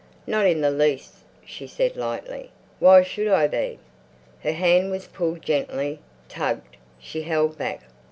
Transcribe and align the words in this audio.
"Not 0.25 0.47
in 0.47 0.61
the 0.61 0.71
least," 0.71 1.17
she 1.45 1.67
said 1.67 1.95
lightly. 1.95 2.49
"Why 2.79 3.03
should 3.03 3.27
I 3.27 3.45
be?" 3.45 3.77
Her 4.41 4.51
hand 4.53 4.89
was 4.89 5.05
pulled 5.05 5.43
gently, 5.43 5.99
tugged. 6.27 6.75
She 6.97 7.21
held 7.21 7.55
back. 7.59 7.83